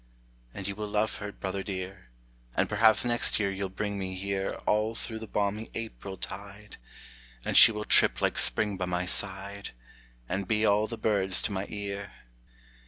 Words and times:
And 0.51 0.67
you 0.67 0.73
will 0.73 0.87
love 0.87 1.17
her, 1.17 1.31
brother 1.31 1.61
dear, 1.61 2.09
And 2.55 2.67
perhaps 2.67 3.05
next 3.05 3.39
year 3.39 3.51
you'll 3.51 3.69
bring 3.69 3.99
me 3.99 4.15
here 4.15 4.53
All 4.65 4.95
through 4.95 5.19
the 5.19 5.27
balmy 5.27 5.69
April 5.75 6.17
tide, 6.17 6.77
And 7.45 7.55
she 7.55 7.71
will 7.71 7.85
trip 7.85 8.19
like 8.19 8.39
spring 8.39 8.77
by 8.77 8.85
my 8.85 9.05
side, 9.05 9.73
And 10.27 10.47
be 10.47 10.65
all 10.65 10.87
the 10.87 10.97
birds 10.97 11.39
to 11.43 11.51
my 11.51 11.67
ear. 11.69 12.11